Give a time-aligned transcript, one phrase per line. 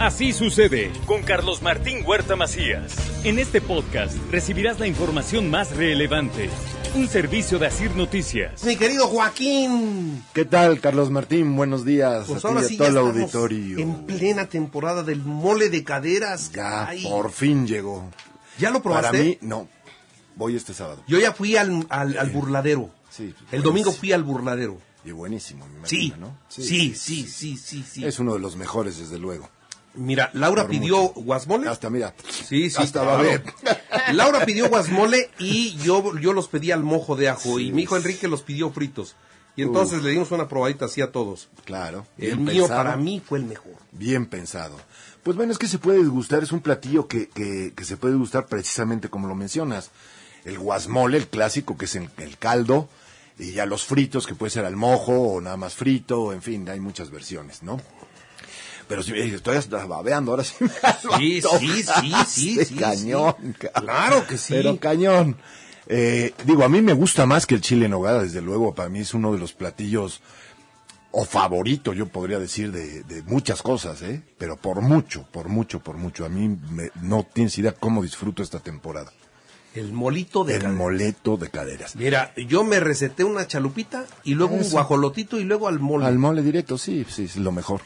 [0.00, 2.94] Así sucede con Carlos Martín Huerta Macías.
[3.24, 6.50] En este podcast recibirás la información más relevante.
[6.94, 8.64] Un servicio de Asir Noticias.
[8.64, 10.22] Mi querido Joaquín.
[10.32, 11.56] ¿Qué tal, Carlos Martín?
[11.56, 13.78] Buenos días Pues a ahora ti y sí a todo ya el estamos auditorio.
[13.78, 16.50] en plena temporada del mole de caderas.
[16.52, 18.10] Ya, Ay, por fin llegó.
[18.58, 19.08] ¿Ya lo probaste?
[19.10, 19.68] Para mí, no.
[20.36, 21.02] Voy este sábado.
[21.06, 22.90] Yo ya fui al, al, al burladero.
[23.10, 24.78] Sí, El pues, domingo fui al burladero.
[25.04, 26.38] Y buenísimo, me Sí, imagino, ¿no?
[26.48, 28.04] sí, sí, sí, sí, sí.
[28.06, 29.50] Es uno de los mejores, desde luego.
[29.94, 31.20] Mira, Laura pidió mucho.
[31.20, 31.68] guasmole.
[31.68, 32.14] Hasta, mira.
[32.28, 33.12] Sí, sí, Hasta claro.
[33.12, 33.44] va a ver.
[34.12, 37.96] Laura pidió guasmole y yo, yo los pedí al mojo de ajo y mi hijo
[37.96, 39.14] Enrique los pidió fritos.
[39.56, 41.48] Y entonces le dimos una probadita así a todos.
[41.64, 42.06] Claro.
[42.18, 43.74] El mío pensado, para mí fue el mejor.
[43.92, 44.76] Bien pensado.
[45.22, 48.14] Pues bueno, es que se puede degustar, es un platillo que, que, que se puede
[48.14, 49.90] degustar precisamente como lo mencionas.
[50.44, 52.88] El guasmole, el clásico, que es el, el caldo,
[53.38, 56.68] y ya los fritos, que puede ser al mojo o nada más frito, en fin,
[56.68, 57.80] hay muchas versiones, ¿no?
[58.88, 60.68] Pero si me dices, estoy hasta babeando, ahora sí me
[61.18, 63.68] Sí, sí, sí, sí, De sí, cañón, sí.
[63.72, 64.52] Claro que sí.
[64.54, 65.36] Pero cañón.
[65.86, 68.88] Eh, digo, a mí me gusta más que el chile en nogada, desde luego, para
[68.88, 70.22] mí es uno de los platillos
[71.16, 74.22] o favorito, yo podría decir, de, de muchas cosas, ¿eh?
[74.38, 76.24] Pero por mucho, por mucho, por mucho.
[76.24, 79.12] A mí me- no tienes idea cómo disfruto esta temporada.
[79.74, 80.76] El molito de El cadera.
[80.78, 81.96] moleto de caderas.
[81.96, 86.06] Mira, yo me receté una chalupita y luego un guajolotito y luego al mole.
[86.06, 87.82] Al mole directo, sí, sí, es lo mejor.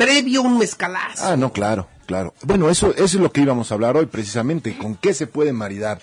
[0.00, 1.26] Previo un mezcalazo.
[1.26, 2.32] Ah, no, claro, claro.
[2.42, 4.76] Bueno, eso, eso es lo que íbamos a hablar hoy, precisamente.
[4.78, 6.00] ¿Con qué se puede maridar?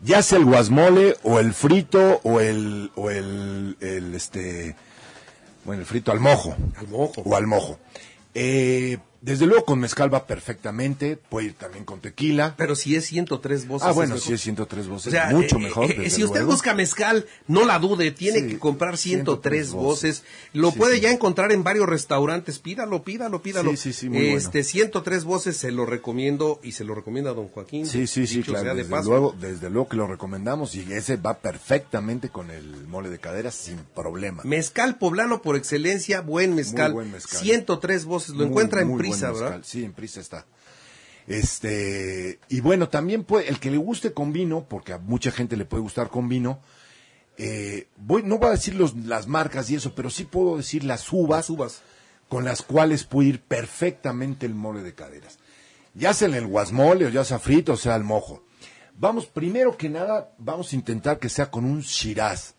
[0.00, 4.74] Ya sea el guasmole, o el frito, o el, o el, el, este,
[5.64, 6.56] bueno, el frito al mojo.
[6.78, 7.22] Al mojo.
[7.26, 7.78] O al mojo.
[8.34, 12.54] Eh, desde luego con mezcal va perfectamente, puede ir también con tequila.
[12.56, 13.88] Pero si es 103 voces.
[13.88, 15.90] Ah, bueno, es si es 103 voces, O sea, mucho eh, mejor.
[15.90, 16.52] eh, si usted luego.
[16.52, 20.22] busca mezcal, no la dude, tiene Sí, que comprar 103 103 voces.
[20.52, 21.00] Lo Sí, puede sí.
[21.02, 22.58] ya encontrar en varios restaurantes.
[22.58, 23.70] Pídalo, pídalo, pídalo.
[23.72, 24.38] Sí, sí, sí, muy bueno.
[24.38, 27.86] este 103 voces se lo recomiendo y se lo recomienda a don Joaquín.
[27.86, 28.74] Sí, sí, sí, claro.
[28.74, 33.08] de Desde luego, desde luego que lo recomendamos y ese va perfectamente con el mole
[33.10, 34.42] de caderas sin problema.
[34.44, 36.92] Mezcal poblano por excelencia, buen mezcal.
[36.92, 37.40] Buen mezcal.
[37.40, 39.32] 103 voces, lo Muy, encuentra en muy buen prisa.
[39.32, 39.60] ¿verdad?
[39.64, 40.46] Sí, en prisa está.
[41.26, 45.56] Este, y bueno, también puede, el que le guste con vino, porque a mucha gente
[45.56, 46.60] le puede gustar con vino,
[47.36, 50.84] eh, voy, no voy a decir los, las marcas y eso, pero sí puedo decir
[50.84, 51.82] las uvas, Las uvas.
[52.28, 55.38] con las cuales puede ir perfectamente el mole de caderas.
[55.94, 58.44] Ya sea en el guasmole, o ya sea frito, o sea al mojo.
[58.98, 62.54] Vamos, primero que nada, vamos a intentar que sea con un shiraz.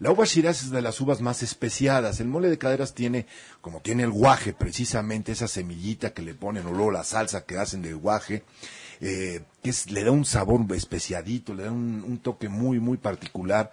[0.00, 2.20] La uva Shiraz es de las uvas más especiadas.
[2.20, 3.26] El mole de caderas tiene,
[3.60, 7.58] como tiene el guaje, precisamente esa semillita que le ponen, o luego la salsa que
[7.58, 8.42] hacen del guaje,
[9.02, 13.72] eh, que le da un sabor especiadito, le da un, toque muy, muy particular.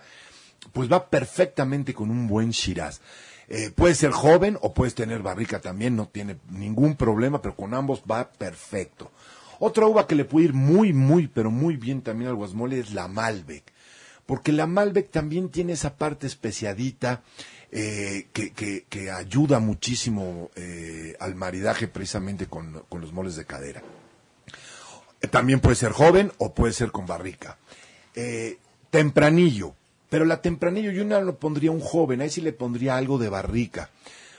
[0.74, 3.00] Pues va perfectamente con un buen Shiraz.
[3.48, 8.04] Eh, ser joven o puedes tener barrica también, no tiene ningún problema, pero con ambos
[8.04, 9.12] va perfecto.
[9.60, 12.94] Otra uva que le puede ir muy, muy, pero muy bien también al guasmole es
[12.94, 13.77] la Malbec
[14.28, 17.24] porque la Malbec también tiene esa parte especiadita
[17.72, 23.82] eh, que, ayuda muchísimo eh, al maridaje precisamente con, con los moles de cadera.
[25.22, 27.58] Eh, También puede ser joven o puede ser con barrica.
[28.90, 29.76] Tempranillo,
[30.10, 33.30] pero la tempranillo yo no lo pondría un joven, ahí sí le pondría algo de
[33.30, 33.92] barrica,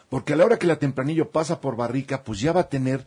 [0.08, 3.06] porque a la hora que la tempranillo pasa por barrica, pues ya va a tener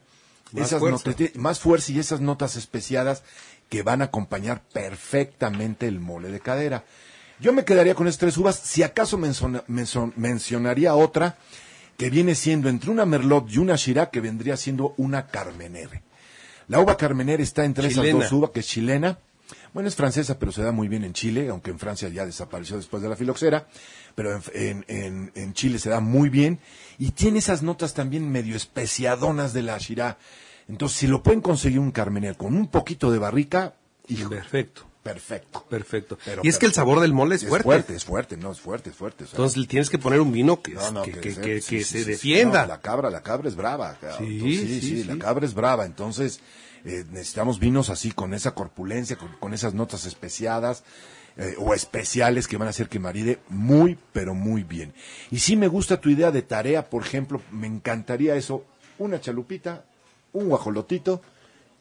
[0.51, 1.09] Más esas fuerza.
[1.09, 3.23] notas- más fuerza y esas notas especiadas
[3.69, 6.83] que van a acompañar perfectamente el mole de cadera.
[7.39, 9.63] Yo me quedaría con estas tres uvas, si acaso menzona-
[10.15, 11.37] mencionaría otra
[11.97, 16.03] que viene siendo entre una Merlot y una Shiraz que vendría siendo una Carmenere.
[16.67, 18.19] La uva Carmenere está entre Chilena.
[18.19, 19.17] esas dos uvas, que es chilena.
[19.73, 22.75] Bueno, es francesa, pero se da muy bien en Chile, aunque en Francia ya desapareció
[22.77, 23.67] después de la filoxera.
[24.15, 26.59] Pero en, en- en- Chile se da muy bien.
[26.97, 30.17] Y tiene esas notas también medio especiadonas de la Shiraz.
[30.67, 33.73] Entonces, si lo pueden conseguir un Carmenere con un poquito de barrica,
[34.07, 35.65] hijo, Perfecto, perfecto.
[35.69, 36.17] perfecto.
[36.23, 37.63] Pero y es que el sabor del mole es Es fuerte.
[37.63, 39.23] fuerte, es fuerte, no, es fuerte, es fuerte.
[39.23, 41.41] o sea, Entonces le tienes que poner un vino que, no, no, que, que- se-
[41.41, 42.11] que- sí, que sí, se sí, sí.
[42.11, 42.61] defienda.
[42.63, 43.97] No, la cabra, la cabra es brava.
[44.01, 45.03] Entonces, sí, sí.
[45.05, 45.85] la cabra es brava.
[45.85, 46.39] Entonces,
[46.85, 50.83] eh, necesitamos vinos así, con esa corpulencia, con, con esas notas especiadas
[51.37, 54.93] eh, o especiales que van a hacer que maride muy, pero muy bien.
[55.29, 58.65] Y sí me gusta tu idea de tarea, por ejemplo, me encantaría eso,
[58.99, 59.85] una chalupita,
[60.33, 61.21] un guajolotito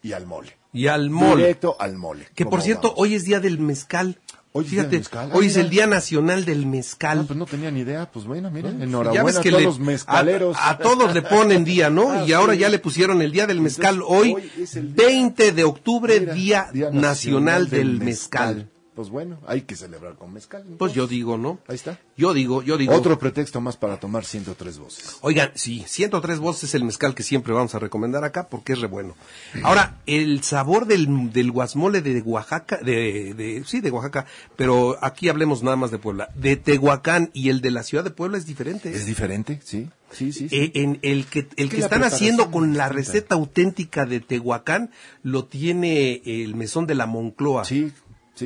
[0.03, 0.57] y al mole.
[0.73, 1.43] Y al mole.
[1.43, 2.29] Directo al mole.
[2.35, 3.01] Que ¿Cómo por cierto, vamos?
[3.01, 4.21] hoy es día del mezcal.
[4.53, 5.31] Hoy es Fíjate, del mezcal.
[5.33, 7.21] Ah, hoy es el Día Nacional del Mezcal.
[7.21, 9.61] Ah, pues no tenía ni idea, pues bueno, mira, Ya enhorabuena ves a que todos
[9.63, 10.57] le- los mezcaleros.
[10.59, 12.11] A, a todos le ponen día, ¿no?
[12.13, 12.59] Ah, y ahora sí.
[12.59, 13.95] ya le pusieron el Día del Mezcal.
[13.97, 16.35] Entonces, Hoy, hoy es día- 20 de octubre, Mira,
[16.73, 18.69] Día, Nacional, del, mezcal.
[19.01, 20.63] Pues bueno, hay que celebrar con mezcal.
[20.77, 21.59] Pues yo digo, ¿no?
[21.69, 21.99] Ahí está.
[22.19, 22.93] Yo digo, yo digo.
[22.93, 25.17] Otro pretexto más para tomar 103 voces.
[25.23, 28.81] Oigan, sí, 103 voces es el mezcal que siempre vamos a recomendar acá porque es
[28.83, 29.17] re bueno.
[29.63, 35.31] Ahora, el sabor del, del guasmole de Oaxaca, de, de, sí, de Oaxaca, pero aquí
[35.31, 38.45] hablemos nada más de Puebla, de Tehuacán y el de la ciudad de Puebla es
[38.45, 38.95] diferente.
[38.95, 39.61] ¿Es diferente?
[39.65, 40.51] Sí, sí, sí.
[40.51, 40.55] sí.
[40.55, 44.91] Eh, en el que el que están haciendo con la receta auténtica de Tehuacán
[45.23, 47.65] lo tiene el mesón de la Moncloa.
[47.65, 47.95] sí,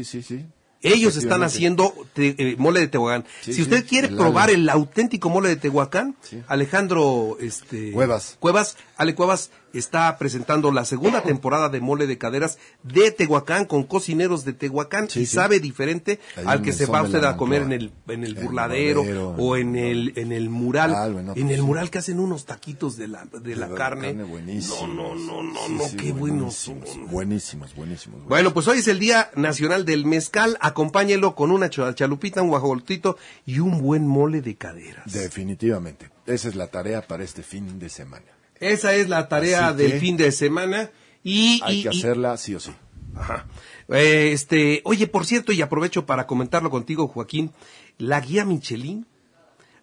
[0.02, 0.44] sí, sí, sí.
[0.82, 3.24] Ellos están haciendo te- eh, mole de Tehuacán.
[3.40, 6.42] Sí, si usted sí, quiere el probar el auténtico mole de Tehuacán, Sí.
[6.46, 8.36] Alejandro este, Cuevas.
[8.38, 13.84] Cuevas, Ale Cuevas está presentando la segunda temporada de mole de caderas de Tehuacán con
[13.84, 15.34] cocineros de Tehuacán Sí, y sí.
[15.36, 19.02] sabe diferente Ahí al que se va usted a comer en el, en el burladero
[19.02, 20.94] burladero, o en el- en el mural.
[20.94, 21.62] Ah, bueno, en pues el sí.
[21.66, 24.12] mural que hacen unos taquitos de la, de la De carne.
[24.24, 24.88] buenísimos.
[24.88, 26.80] No, no, no, no, Sí, no, qué buenos son.
[27.10, 28.24] Buenísimos, buenísimos.
[28.26, 30.56] Bueno, pues hoy es el Día Nacional del Mezcal.
[30.60, 33.16] Acompáñelo con una ch- chalupita, un guajolotito
[33.46, 35.12] y un buen mole de caderas.
[35.12, 36.10] Definitivamente.
[36.26, 38.24] Esa es la tarea para este fin de semana.
[38.70, 40.90] Esa es la tarea Así del que- fin de semana.
[41.22, 42.72] Y, Hay y- que y- hacerla sí o sí.
[43.16, 43.46] Ajá.
[43.88, 47.52] Eh, este, oye, por cierto, y aprovecho para comentarlo contigo, Joaquín,
[47.98, 49.06] la guía Michelin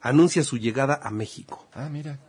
[0.02, 1.68] anuncia su llegada a México.
[1.74, 2.20] Ah, mira.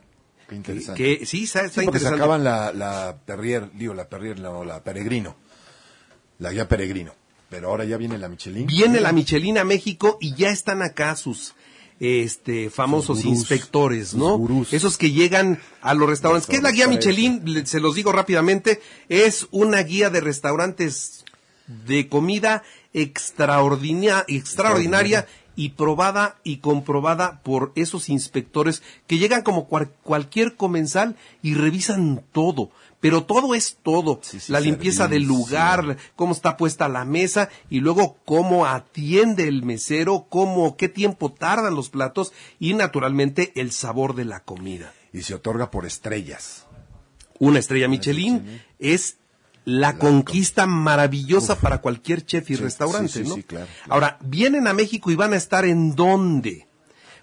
[0.42, 1.18] Qué Que, interesante.
[1.18, 2.18] que- sí, está, está Sí, porque interesante.
[2.18, 5.34] sacaban la, la Perrier, digo, la Perrier, no, la Peregrino.
[6.38, 7.12] La guía Peregrino.
[7.48, 8.66] Pero ahora ya viene la Michelin.
[8.66, 11.54] Viene la Michelin a México y ya están acá sus
[12.02, 14.36] este famosos gurús, inspectores, ¿no?
[14.36, 14.72] gurús.
[14.72, 16.48] Esos que llegan a los restaurantes.
[16.48, 16.88] ¿Qué es la guía.
[16.88, 17.64] Michelin?
[17.64, 18.80] Se los digo rápidamente.
[19.08, 21.24] Es una guía de restaurantes
[21.86, 29.90] de comida extraordinaria, extraordinaria y probada y comprobada por esos inspectores que llegan como cual-
[30.02, 32.70] cualquier comensal y revisan todo.
[33.00, 34.20] Pero todo es todo.
[34.22, 39.48] Sí, sí, la limpieza del lugar, cómo está puesta la mesa y luego cómo atiende
[39.48, 44.94] el mesero, cómo, qué tiempo tardan los platos y naturalmente el sabor de la comida.
[45.12, 46.64] Y se otorga por estrellas.
[47.40, 49.16] Una estrella Michelin es
[49.64, 53.34] la conquista maravillosa para cualquier chef y Sí, restaurante, sí, sí, ¿no?
[53.36, 53.92] sí, claro, claro.
[53.94, 56.66] Ahora, vienen a México y van a estar en dónde?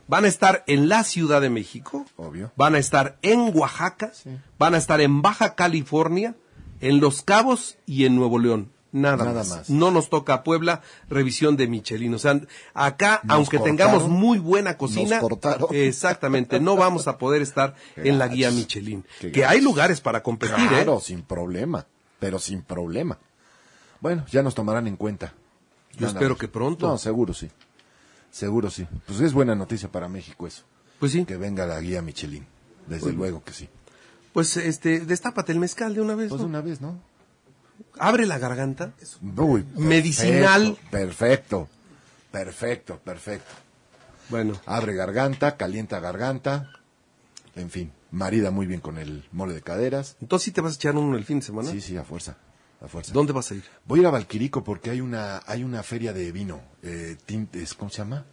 [0.07, 2.51] Van a estar en la Ciudad de México, Obvio.
[2.55, 4.11] van a estar en Oaxaca,
[4.57, 6.35] van a estar en Baja California,
[6.81, 8.71] en Los Cabos y en Nuevo León.
[8.91, 9.49] Nada, Nada más.
[9.49, 9.69] más.
[9.69, 12.11] No nos toca a Puebla revisión de Michelin.
[12.15, 12.41] O sea,
[12.73, 13.77] acá, Nos aunque cortaron.
[13.77, 15.21] tengamos muy buena cocina,
[15.71, 18.49] exactamente, no vamos a poder estar en la guía.
[18.49, 19.05] Michelin.
[19.19, 20.67] Que hay lugares para competir, ¿eh?
[20.69, 21.85] Claro, sin problema.
[22.19, 23.17] Pero sin problema.
[24.01, 25.33] Bueno, ya nos tomarán en cuenta.
[25.97, 26.87] Yo espero que pronto.
[26.87, 27.49] No, seguro sí.
[28.31, 28.87] Seguro sí.
[29.05, 30.63] Pues es buena noticia para México eso.
[30.99, 31.25] Pues sí.
[31.25, 32.45] Que venga la guía Michelin.
[32.87, 33.69] Desde luego que sí.
[34.33, 36.29] Pues este, destápate el mezcal de una vez.
[36.29, 36.45] Pues ¿no?
[36.45, 36.99] de una vez, ¿no?
[37.97, 38.93] Abre la garganta.
[39.37, 40.77] Uy, Medicinal.
[40.91, 41.67] Perfecto,
[42.31, 43.51] perfecto, perfecto.
[44.29, 46.71] Bueno, Abre garganta, calienta garganta.
[47.59, 50.15] En fin, marida muy bien con el mole de caderas.
[50.21, 51.69] entonces sí te vas a echar uno el fin de semana.
[51.69, 52.37] Sí, sí, a fuerza,
[52.81, 53.11] a fuerza.
[53.13, 53.63] ¿Dónde vas a ir?
[53.85, 57.73] Voy a ir a Valquirico porque hay una, hay una feria de vino, eh, tintes,
[57.73, 58.25] ¿cómo se llama?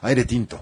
[0.00, 0.60] Aire tinto.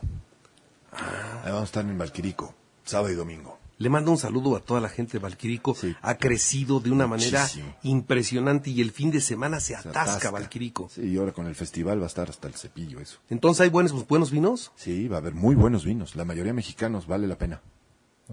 [0.92, 1.42] Ah.
[1.44, 3.58] Ahí vamos a estar en Valquirico, sábado y domingo.
[3.78, 5.74] Le mando un saludo a toda la gente de Valquirico.
[5.74, 5.96] Sí.
[6.02, 7.48] Ha crecido de una manera
[7.82, 10.90] impresionante y el fin de semana se Se atasca, Valquirico.
[10.90, 13.20] Sí, y ahora con el festival va a estar hasta el cepillo eso.
[13.30, 14.70] Entonces hay buenos, buenos vinos.
[14.76, 17.62] Sí, va a haber muy buenos vinos, la mayoría mexicanos, vale la pena.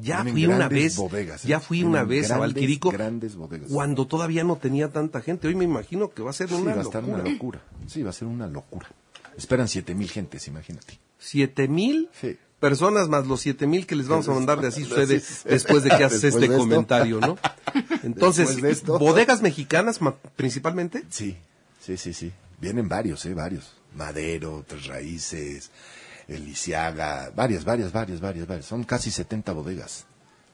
[0.01, 1.47] Ya fui una vez, bodegas, ¿eh?
[1.47, 2.93] ya fui Tienen una vez a Valquirico
[3.69, 5.47] cuando todavía no tenía tanta gente.
[5.47, 7.21] Hoy me imagino que va a ser Sí, una va a estar locura.
[7.23, 7.61] una locura.
[7.87, 8.87] Sí, va a ser una locura.
[9.37, 10.99] Esperan siete mil gentes, imagínate.
[11.19, 12.37] Siete mil Sí.
[12.59, 15.89] personas más los siete mil que les vamos a mandar de así sucede después de
[15.91, 17.37] que haces este comentario, ¿no?
[18.03, 18.99] Entonces, Después de esto.
[18.99, 19.99] bodegas mexicanas
[20.35, 21.03] principalmente.
[21.09, 21.37] Sí,
[21.81, 22.31] sí, sí, sí.
[22.59, 23.73] Vienen varios, eh, varios.
[23.95, 25.71] Madero, Tres Raíces,
[26.27, 28.65] Elisiaga, varias, varias, varias, varias, varias.
[28.65, 30.05] Son casi 70 bodegas.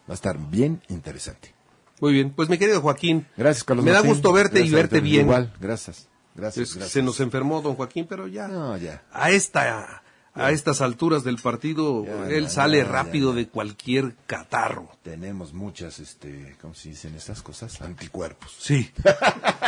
[0.09, 1.53] Va a estar bien interesante.
[2.01, 3.25] Muy bien, pues mi querido Joaquín.
[3.37, 5.21] Gracias, Carlos Me da gusto verte y verte bien.
[5.21, 6.07] Igual, gracias.
[6.35, 6.91] Gracias, Es- gracias.
[6.91, 8.47] Se nos enfermó don Joaquín, pero ya.
[8.47, 9.03] No, ya.
[9.11, 10.02] A esta
[10.35, 13.37] a estas alturas del partido Ya, él ya, sale ya, rápido ya.
[13.37, 14.89] de cualquier catarro.
[15.03, 17.81] Tenemos muchas, este, ¿cómo se dicen estas cosas?
[17.81, 18.55] Anticuerpos.
[18.59, 18.89] Sí.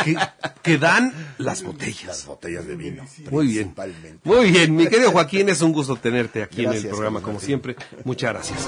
[0.04, 0.16] que,
[0.62, 2.26] que dan las Las botellas.
[2.26, 3.04] botellas de vino.
[3.30, 3.72] Muy bien.
[3.74, 4.18] principalmente.
[4.24, 7.46] Muy bien, mi querido Joaquín, es un gusto tenerte aquí en el programa, como Martín.
[7.46, 7.76] siempre.
[8.04, 8.66] Muchas gracias.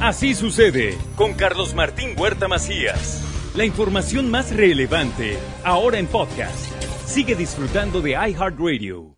[0.00, 3.22] Así sucede con Carlos Martín Huerta Macías.
[3.54, 6.56] La información más relevante ahora en podcast.
[7.06, 9.17] Sigue disfrutando de iHeartRadio.